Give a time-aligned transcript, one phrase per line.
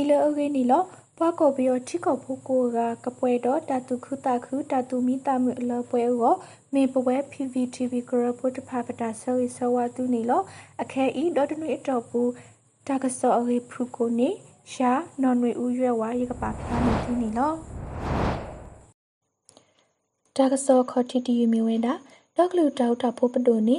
[0.00, 0.82] အဂေနီလော
[1.18, 6.34] ပွားကိုပြောချိကောဖူကိုကကပွဲတော့တတုခုတခုတတုမီတမှုအလပွဲရော
[6.74, 10.42] မေပပွဲ PVTV ကရပုတဖာပတာဆယ်ဆဝတူနီလော
[10.82, 12.20] အခဲဤဒေါ်တနွေအတော်ပူ
[12.86, 14.28] တကစောအဂေဖုကိုနေ
[14.72, 14.90] ရှာ
[15.22, 17.52] နော်နွေဦးရွယ်ဝါရကပါဖာနေတူနီလော
[20.36, 21.94] တကစောခေါတီတီမီဝဲတာ
[22.36, 23.76] ဒေါကလူတောက်တာဖို့ပဒိုနေ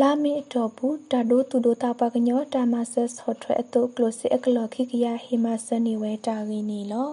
[0.00, 7.08] လာမီအတော်ဘူးတာဒိုသူဒိုတာပကညောတာမဆတ်ဟော့ထွဲအတုကလိုစီအကလော်ခိကရဟီမာဆနီဝဲတာရင်းနီလော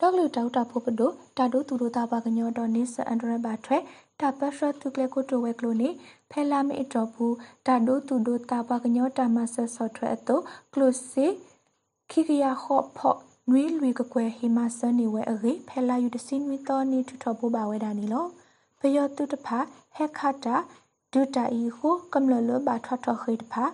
[0.00, 3.78] ဒေါကလူတောက်တာဖို့ပဒိုတာဒိုသူဒိုတာပကညောတော်နေဆအန်ဒရဘတ်ထွဲ
[4.20, 5.88] တာပတ်ရတုကလေကိုတိုဝဲကလိုနေ
[6.30, 7.34] ဖဲလာမီအတော်ဘူး
[7.66, 10.36] တာဒိုသူဒိုတာပကညောတာမဆတ်ဟော့ထွဲအတု
[10.74, 11.26] ကလိုစီ
[12.10, 13.18] ခိကရခော့ဖော့
[13.50, 18.26] နွေလွေကကွယ်ဟီမာဆနီဝဲအရေဖဲလာယူတစင်းဝီတော်နီထူထော်ပူပါဝဲတာနီလော
[18.80, 19.58] ပယောတုတဖာ
[19.96, 20.56] ဟက်ခတာ
[21.16, 23.64] ဒုတာဤဟုကမ္လလဘာထထခိတဖာ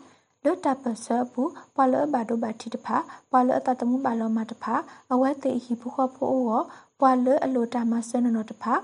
[0.44, 2.96] လောတပစဘူးပလဘဒုဘတိတဖာ
[3.32, 4.74] ပလအတတမှုဘလောမတဖာ
[5.12, 6.62] အဝဲတေဟိဖုခဖိုးော
[7.00, 8.74] ပလအလိုတမဆနနတဖာ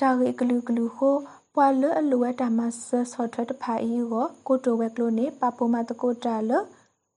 [0.00, 1.10] တာရီကလူကလူဟု
[1.54, 6.52] ပွာလအလိုဝတမဆဆောထတဖာဤကိုကိုတိုဝဲကလိုနေပပမတကိုတာလ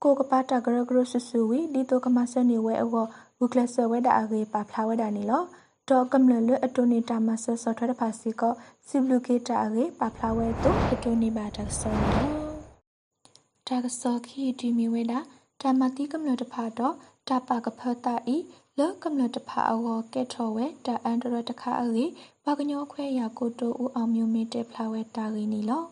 [0.04, 2.90] ကိုကပတာဂရဂရဆဆူဝီဒီတိုကမဆနေဝဲအော
[3.40, 5.44] ဝုကလဆဝဲတာအရေပါဖလာဝဲတာနေလော
[5.90, 8.44] တော့ကမ္လလအတုနေတာမဆဆောထရဖာစီက
[8.88, 12.30] စီဘလူကေတာရေပါဖလာဝဲတုအတုနေပါတဆောနော်
[13.68, 15.20] တာကဆောခီတီမီဝဲတာ
[15.62, 16.96] တာမတိကမ္လတဖာတော့
[17.28, 18.38] တာပါကဖတာဤ
[18.78, 19.80] လောကမ္လတဖာအော
[20.14, 22.06] ကဲထော်ဝဲတာအန်ဒရတခါအေ
[22.46, 25.84] ပါကညောခွဲရကိုတိုဦးအောင်မျိုးမေတဲဖလာဝဲတာရင်းနီလော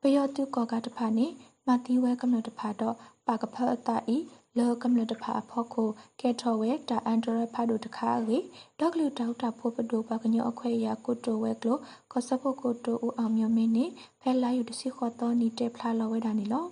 [0.00, 1.26] ပယောတုကောကတဖာနေ
[1.66, 2.96] မတိဝဲကမ္လတဖာတော့
[3.28, 4.16] ပါကဖအတာဤ
[4.58, 5.88] လောကမ္လတဖာဖောက်ကို
[6.20, 8.38] ကဲထော်ဝဲတာအန်ဒရဖာဒိုတခါလေ
[8.78, 11.78] ဒေါကလူတောက်တာဖို့ပဒိုပါကညောအခွဲရကိုတိုဝဲကလို
[12.12, 13.84] ကောဆဖို့ကိုတိုဦးအောင်မျိုးမင်းနေ
[14.20, 16.66] ဖဲလာယူတစီခေါ်တော်နီတဲဖလာလောဝဲတာနီလော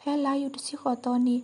[0.00, 1.36] ဖဲလာယူတစီခေါ်တော်နီ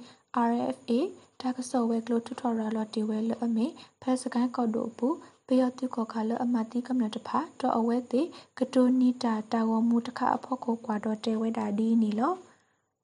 [0.49, 0.93] RFA
[1.41, 3.67] တာကဆောဝဲကလိုတူထော်ရာလော်တီဝဲလအမေ
[4.03, 5.09] ဖဲစကိုင်းကော့ဒိုပူ
[5.47, 8.23] ပယောတုကောခါလအမတိကမနတဖာတော့အဝဲတိ
[8.59, 12.35] ကတိုနီတာတာဝမှုတခအဖို့ကိုကွာတော့တဲဝဲတာဒီနီလော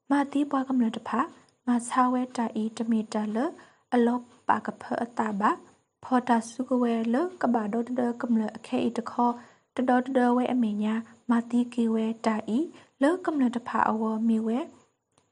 [0.09, 1.19] မာတိပွားကမနတဖာ
[1.67, 3.37] မဆာဝဲတာဤတမီတာလ
[3.93, 5.51] အလောပါကဖအတာဘာ
[6.03, 9.29] ဖော်တာစုကဝဲလကဘာဒိုတကမလအခဲဤတခော
[9.75, 10.93] တတော်တတော်ဝဲအမေညာ
[11.29, 12.59] မာတိကေဝဲတာဤ
[13.01, 14.59] လောကမလတဖာအဝမီဝဲ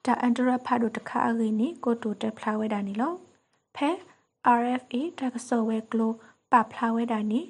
[0.06, 3.14] တာအန်ဒရဖာဒိုတခါအဂိနီကိုတိုတက်ဖလာဝဲတာနီလော
[3.76, 3.90] ဖဲ
[4.60, 6.12] RFA တကဆောဝဲကလို
[6.52, 7.42] ပဖလာဝဲတာနီ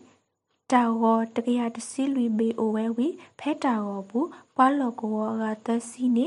[0.71, 1.03] တာဝ
[1.35, 3.07] တကရတစီလူဘေအိုဝဲဝီ
[3.39, 6.25] ဖဲတာဝဘူးပွာလောကောကတစီနီ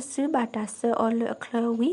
[0.00, 1.90] အစဘာတာဆအော်လအခလဝီ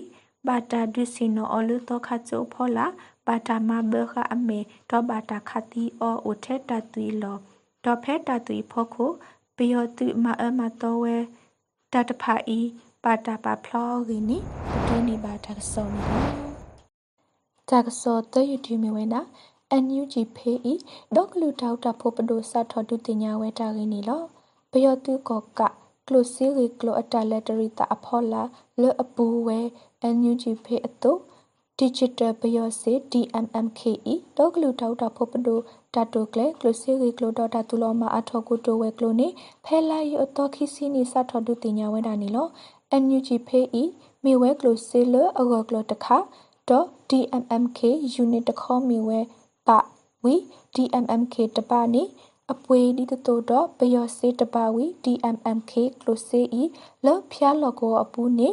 [0.47, 2.87] ဘာတာဒုစီနိုအော်လတောခါချိုဖောလာ
[3.27, 7.37] ဘာတာမဘခအမေတော့ဘာတာခတီအောအိုထက်တတူလော
[7.85, 9.05] တော့ဖဲတတူဖောခု
[9.57, 11.17] ပယောတုမအမတော်ဝဲ
[11.93, 12.59] တတဖာဤ
[13.03, 14.37] ပါတာပါဖလောဂီနီ
[14.85, 16.01] ဒူနီဘာတာဆောနီ
[17.69, 19.21] တာကဆောတယူတီမီဝဲနာ
[19.83, 20.73] NUG ဖေးဤ
[21.15, 24.21] ဒေါကလူတောက်တာဖို့ပဒိုဆတ်ထော်ဒူတင်ညာဝဲတာဂီနီလော
[24.71, 25.61] ဘယောတုကောက
[26.07, 28.43] ကလိုစီရီကလိုအတလက်တရီတာအဖောလာ
[28.81, 29.59] လောအပူဝဲ
[30.15, 31.11] NUG ဖေးအတု
[31.79, 35.59] digital ဘယောစီ DMMKE ဒေါကလူတောက်တာဖို့ပဒို
[35.93, 39.27] တာတိုကလေကလိုစီရီကလိုဒေါတာတူလောမအထောကိုတိုဝဲကလိုနေ
[39.65, 42.47] ဖဲလာယအတော်ခိစီနီဆတ်ထော်ဒူတင်ညာဝဲတာနီလော
[43.03, 43.83] NUG ဖေးဤ
[44.23, 46.17] မေဝဲကလိုစီလအဂောကလိုတခါ
[47.09, 47.79] .dmmk
[48.23, 49.19] unit တခေါမီဝဲ
[49.67, 49.69] ပ
[50.23, 50.35] ဝီ
[50.75, 52.03] dmmk တပနိ
[52.51, 56.63] အပွေဒီတတိုတော့ဘယောစေတပဝီ dmmk ကလိုစေဤ
[57.05, 58.49] လဖျားလောကောအပူနေ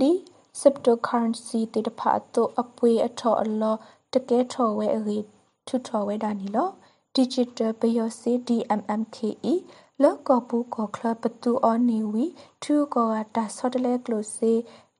[0.00, 0.10] ဒီ
[0.58, 3.76] cryptocurrency တေတဖာတော့အပွေအထော်အလော
[4.12, 5.18] တကဲထော်ဝဲအရေ
[5.66, 6.68] ထုထော်ဝဲတာနီလော
[7.16, 9.16] digital ဘယောစေ dmmk
[9.52, 9.54] ဤ
[10.02, 12.24] လောကပူကောကလပတူအောနီဝီ
[12.62, 14.52] သူကောတာဆော့တလဲကလိုစေ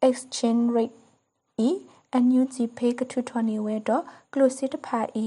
[0.06, 0.96] exchange rate
[1.68, 1.70] ဤ
[2.12, 5.26] အန်ယူဂျီဖေးကထုထော်နေဝဲတော့ကလိုစစ်တဖာဤ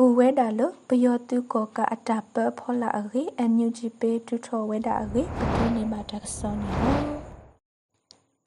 [0.00, 7.02] ဘူဝဲတာလဘယောတုကောကအတာပဖောလာအရေအန်ယူဂျီပေထုထော်ဝဲတာအရေပတူနေမှာတက်ဆောနေနော်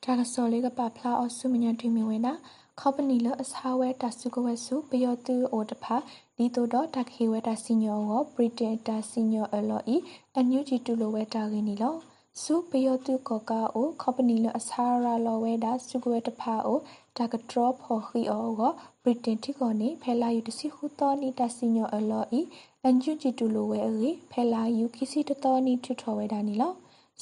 [0.03, 2.33] တာကဆောလေးကပဖလာအဆုမညာတီမီဝဲနာ
[2.79, 5.95] ခေါပနီလအစားဝဲတာစုကဝဲစုဘယောတူအိုတဖာ
[6.37, 9.97] ဒီတိုတော့တခေဝဲတာစီညောကိုပရီတင်တာစီညောအလော်ဤ
[10.35, 11.95] အန်ယူဂျီတူလိုဝဲတာရင်းနီလော
[12.39, 16.79] စုဘယောတူကောကာအိုခေါပနီလအစားရာလော်ဝဲတာစုကဝဲတဖာအို
[17.17, 18.71] တာကဒရောဖော်ခီအောကို
[19.03, 22.41] ပရီတင်တီကိုနေဖဲလာယူတစီခုတော်နီတာစီညောအလော်ဤ
[22.83, 26.73] အန်ယူဂျီတူလိုဝဲအေဖဲလာယူခီစီတတော်နီထွထော်ဝဲတာနီလော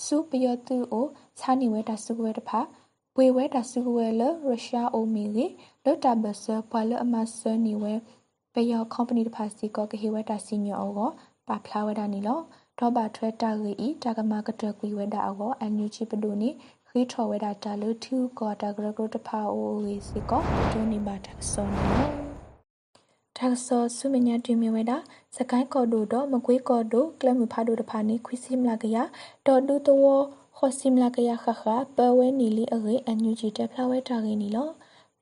[0.05, 1.07] စုဘယောတူအို
[1.39, 2.59] ခြားနေဝဲတာစုကဝဲတဖာ
[3.17, 5.45] ဝေဝဲတာစုဝဲလရုရှားအိုမီလေ
[5.85, 7.93] လောတာဘဆပွာလအမဆနီဝဲ
[8.53, 10.91] ပယော company တဖာစီကောကဟေဝဲတာစီညောအော
[11.47, 12.39] ပါဖလာဝဲတာနီလော
[12.79, 16.49] တော့ပါထွဲတာရီဤတာကမကတကွေဝဲတာအောအန်ယူချီပဒိုနီ
[16.87, 20.41] ခခိထောဝဲတာတာလူထူကောတာဂရဂရတဖာအိုဝေစီကော
[20.71, 22.09] ဒိုနီဘာတာဆောနီနော
[23.37, 24.97] တာဆောဆုမညာတွင်မြဝဲတာ
[25.35, 28.97] စကိုင်းကော်ဒိုတော့မကွေးကော်ဒိုကလမဖာဒိုတဖာနေခွီစီမလာကရ
[29.47, 29.97] ဒေါ်ဒူတော
[30.57, 31.63] ခေါ်စီမလာကရခခ
[31.95, 34.69] ပဝဲနီလီအရေအန်ယူဂျီတက်ဖလာဝဲတာရင်းနီလော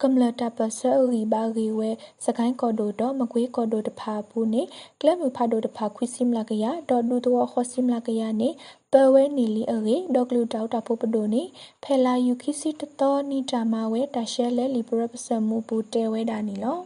[0.04, 1.90] ကမ္လတာပဆအရီဘာရီဝဲ
[2.26, 4.64] စကိုင်းကော်ဒိုတော့မကွေးကော်ဒိုတဖာပူနေ
[5.00, 8.50] ကလမဖာဒိုတဖာခွီစီမလာကရဒေါ်ဒူတောခေါ်စီမလာကရနေ
[8.92, 11.44] ပဝဲနီလီအရေဒေါကလူတောက်တာဖို့ပဒိုနေ
[11.84, 16.78] ဖဲလာယူခိစီတတော်နီတာမဝဲတရှဲလဲလီဘရပစမူပူတဲဝဲတာနီလော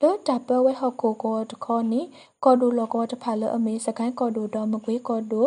[0.00, 2.00] လောတပဝဲဟောက်ကိုကောတခေါနီ
[2.44, 5.46] ကော်ဒိုလောကောတဖာလအမေစကိုင်းကော်ဒိုတော့မကွေးကော်ဒို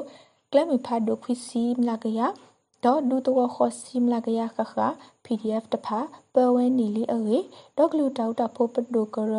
[0.51, 2.21] ကလမဖာဒိုခွီစီမလာကရ
[2.85, 4.75] ဒေါ်ဒူတောခေါ်စီမလာကရခခ
[5.25, 5.99] PDF တဖာ
[6.33, 7.37] ပဝဲနီလီအေ
[7.77, 9.35] ဒေါကလူတောက်တာဖို့ပဒိုကရ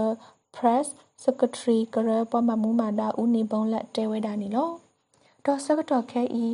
[0.56, 0.87] press
[1.25, 4.71] secretary ကရပမမူမာဒါဦးနေဘုံလက်တဲဝဲတာနီလော
[5.44, 6.47] ဒေါ်စကတော့ခဲဤ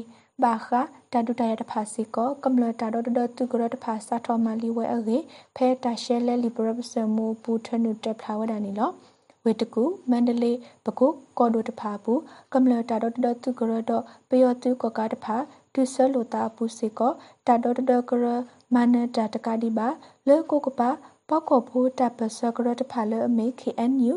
[0.42, 0.68] ဘာခ
[1.12, 3.08] တာဒူတရတဖာစီကောကမ္လတာဒေါ်ဒ
[3.38, 5.18] တူကရတဖာစာတော်မလီဝဲအေ
[5.56, 8.90] ဖဲတာရှဲလဲလီဘရပစမူပူထနုတက်ဖလာဝဲတာနီလော
[9.44, 11.08] ဝေတကူမန္တလေးပကု
[11.38, 12.20] ကော်ဒိုတဖာဘူး
[12.54, 15.36] ကမ္လတာဒေါ်ဒတူကရတော့ပယောတူကကတဖာ
[15.74, 17.12] ဒုဆလိုတာပူစီကော
[17.46, 17.80] တာဒေါ်ဒ
[18.10, 18.26] ကရ
[18.74, 19.88] မနတာတကဒီပါ
[20.28, 20.90] လေကိုကပါ
[21.28, 24.14] ပောက်ခေါ်ဖို့တပ်ပစကရတဖာလေအမေ KNU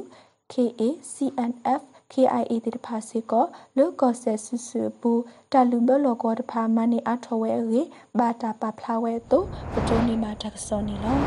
[0.51, 0.81] KA
[1.13, 1.81] CNF
[2.11, 3.45] KIA တိတဖာစီကော
[3.77, 5.11] လောကောဆဲဆူဆူပူ
[5.51, 7.81] တလူဘလောကောတဖာမနီအထောဝဲရေ
[8.17, 11.17] ဘာတာပဖလာဝဲတို့ပတိုနီမာတက်ဆောနီလော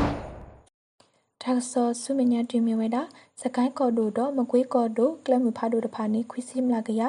[1.43, 3.03] တက်ဆောဆုမညာတွင်မြဝဲတာ
[3.41, 7.03] စကိုင်းကော်ဒိုတော့မကွေးကော်ဒိုကလမဖာဒိုတဖာနေခွီစီမလာကရ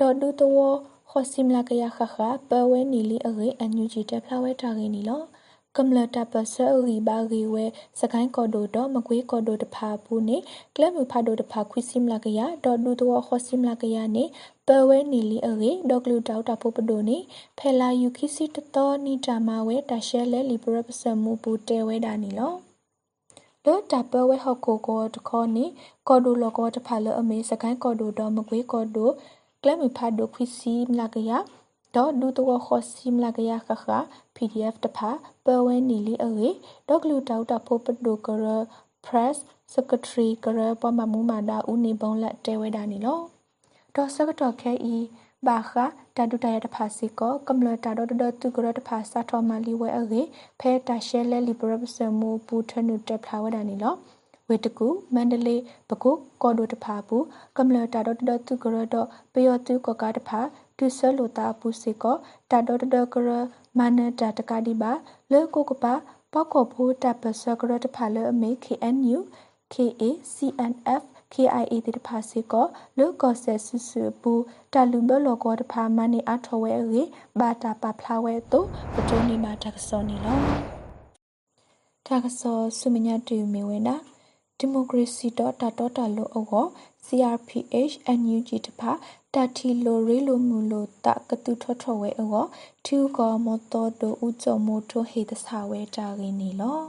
[0.00, 0.72] ဒေါ်ဒူတော
[1.14, 2.16] ခေါ်စီမလာကရခခ
[2.50, 5.22] ပဝဲနီလီအရေအန်ယူဂျီတက်ဖလာဝဲတာရင်းနီလော
[5.76, 7.64] ကမ္လတာပဆအရီဘာရီဝဲ
[8.00, 10.38] စကိုင်းကော်ဒိုတော့မကွေးကော်ဒိုတဖာပူနေ
[10.74, 14.24] ကလမဖာဒိုတဖာခွီစီမလာကရဒေါ်ဒူတောခေါ်စီမလာကရနေ
[14.66, 17.18] ပဝဲနီလီအရေဒေါကလူတောက်တာဖို့ပဒိုနေ
[17.58, 22.52] ဖဲလာယူခိစီတတော်နီတာမဝဲတရှဲလဲလီဘရပစမူပူတဲဝဲတာနီလော
[23.64, 25.64] လောတပဝဲဟောက်ကိုကောတခေါနီ
[26.08, 29.10] ကော်ဒိုလောကောတဖာလအမေစကိုင်းကော်ဒိုတော့မကွေးကော်ဒို
[29.64, 31.30] ကလမဖာဒိုခွီစီမလာကရ
[31.94, 33.86] ဒေါ်ဒူတောခေါ်စီမလာကရခခ
[34.36, 35.10] PDF တဖာ
[35.44, 36.48] ပဝဲနီလီအေ
[36.88, 38.46] ဒေါကလူတောက်တာဖို့ပဒိုကရ
[39.06, 39.36] press
[39.74, 43.20] secretary ကရပမမူမာဒါဦးနေဘုံလက်တဲဝဲတာနီလော
[43.94, 44.96] ဒေါ်စကတော့ခဲဤ
[45.46, 45.72] ဘာခ
[46.16, 48.12] တာဒူတရတဖာစီကောကမ္လတာဒေါ်ဒ
[48.42, 50.22] တူကရတဖာစာတော်မလီဝဲအေ
[50.60, 53.94] ဖဲတာရှဲလဲလီဘရပစမူပူထနုတက်ဖလာဝဲတာနီလော
[54.48, 56.10] ဝေတကူမန္တလေးပကု
[56.42, 57.24] ကော်ဒိုတဖာဘူး
[57.56, 60.40] ကမ္လတာဒေါ်ဒတူကရတော့ပယောတူကကတဖာ
[60.78, 62.16] ဒုဆလိုတာပူစီကော
[62.50, 62.84] တာဒေါ်ဒ
[63.14, 63.30] ကရ
[63.78, 64.92] မနတာတကဒီပါ
[65.32, 65.94] လေကိုကပါ
[66.32, 69.18] ပောက်ခေါ်ဖို့တပ်ပစကရတဖာလေအမေ KNU
[69.72, 70.02] KA
[70.34, 71.02] CNF
[71.32, 72.66] KIA တိတဖာစီကော
[72.98, 74.32] လောကောဆဲဆူဆူပူ
[74.72, 77.02] တလူဘလောကောတဖာမနီအထောဝဲရေ
[77.38, 80.38] ဘာတာပဖလာဝဲတို့ပတိုနီမာတက်ဆောနီလော
[82.06, 83.96] တက်ဆောဆုမညာတူမီဝဲနာ
[84.64, 86.64] ဒီမိုကရေစီတော့တာတော့တာလို့အော
[87.06, 88.90] CRPH NUG တဖာ
[89.34, 92.44] တာတီလိုရေလိုမူလိုတကတုထောထောဝဲအော
[92.86, 96.80] ထူကောမတော်ဒိုဥကြုံမိုထိုဟေတဆာဝဲတာရင်းနီလော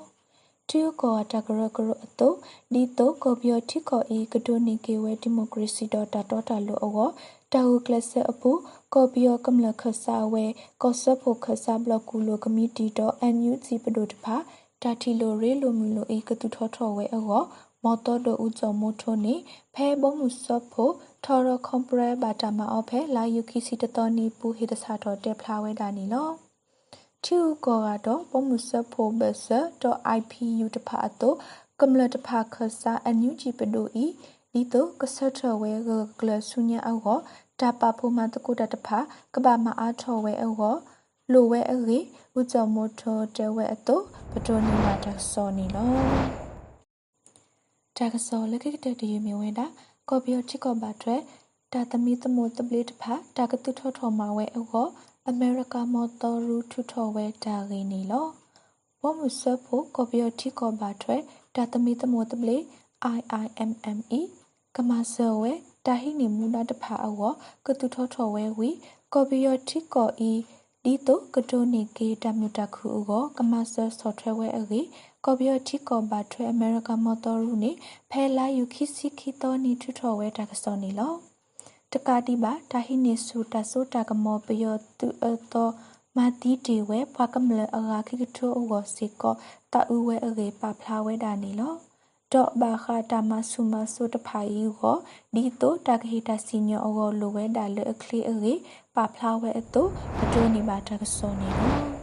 [0.70, 2.30] ထူကောတကရကရအတု
[2.74, 7.10] ဒီတုကောပြောတိကောဤကဒိုနီကေဝဲဒီမိုကရေစီတော့တာတော့တာလိုအော
[7.54, 8.52] တာဟုကလဆအပူ
[8.94, 10.46] ကောပြောကမလခဆာဝဲ
[10.82, 14.36] ကောဆဖို့ခဆာဘလကူလိုကမီတီတော့ NUG ပဒိုတဖာ
[14.84, 17.44] တာတီလိုရေလိုမူလိုဤကတုထောထောဝဲအော
[17.84, 19.36] မော်တော်ဒိုဥကြုံမိုထိုနေ
[19.74, 20.94] ဖဲဘုံမှုဆော့ဖို့
[21.26, 26.30] ထော်ရကွန်ပရဘာတာမအောဖဲလာယူခီစီတတော်နီပူဟိတဆာတော်တက်ဖလာဝဲတာနီလော
[27.26, 29.60] ချူကောကတော့ဘုံမှုဆော့ဖို့ဘဆာ
[30.18, 31.38] .ipu တဖာတော့
[31.82, 34.06] ကမ္လတဖာခဆာအန်ယူဂျီပဒိုဤ
[34.52, 35.72] ဒီတော့ကဆတ်ထဝဲ
[36.20, 37.18] ကလဆုညာအော
[37.60, 39.00] တာပါဖို့မတကုတတဖာ
[39.34, 40.76] ကဘာမအားထော်ဝဲအော
[41.34, 42.00] လိုဝဲအေ
[42.40, 45.92] ဥကြမိုထောတဲဝဲအတော့ပတိုနီမာတဆောနီလော
[47.98, 49.66] တာကစောလကိကတတရမြဝဲတာ
[50.10, 51.16] ကော်ပီယချစ်ကောဘာထွဲ
[51.74, 54.88] တာသမီတမိုတပလေးတဖာတာကတုထောထောမှာဝဲအော
[55.30, 58.28] အမေရိကမော်တော်ရူထူထောဝဲတာရင်းနီလော
[59.02, 61.18] ဝမှုဆဖို့ကော်ပီယချစ်ကောဘာထွဲ
[61.56, 62.62] တာသမီတမိုတပလေး
[63.18, 64.22] IIMME
[64.76, 65.52] ကမဆဝဲ
[65.86, 67.32] တာဟိနေမူနာတဖာအော
[67.66, 68.70] ကတုထောထောဝဲဝီ
[69.14, 70.32] ကော်ပီယချစ်ကောဤ
[70.88, 74.82] ဒီတုကတိုနီကေတမြတခုအောကမဆဆော့ဖ်ဝဲအေ
[75.26, 77.72] ကော်ဘီယတီကောဘာထွဲအမေရိကန်မော်တော်ရူနေ
[78.12, 81.14] ဖဲလာယူခိစီခီတော်နီထူထော်ဝဲတာကစောနေလော
[81.94, 85.74] တကာတိပါတာဟိနေဆူတဆိုတာကမောပယောတူအတော်
[86.18, 89.36] မာတီတီဝဲဖွာကမလအရာခိကထိုအောစီကော
[89.74, 91.74] တာဥဝဲအရေပါဖလာဝဲတာနေလော
[92.34, 94.98] တော့ဘာခတာမဆုမဆုတဖာယူကို
[95.34, 98.54] ဒီတော့တကဟိတစီညောအောလိုဝဲတာလေအခလီအေ
[98.96, 102.03] ပါဖလာဝဲအတော့ပတိုးနေပါတကစောနေလော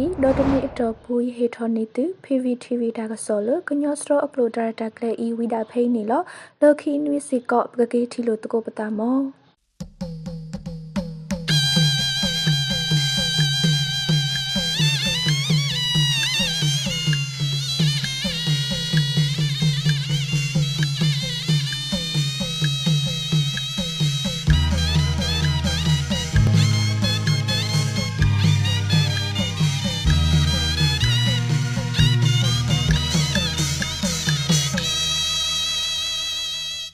[0.00, 6.22] ဤဒေါ်တမီအတော်ဘူးဟေထော်နေသူ PVTV ဒါကဆောလကညောစရောအပလိုဒါတာကလေဤဝိဒါဖိနေလော
[6.60, 9.18] လခီနွီစီကော့ပကေတီလိုတကိုပတာမော